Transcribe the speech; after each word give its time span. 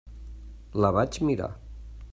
La 0.85 0.91
vaig 0.97 1.21
mirar. 1.29 1.55